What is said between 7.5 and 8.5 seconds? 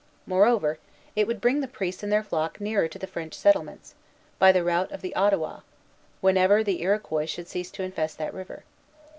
to infest that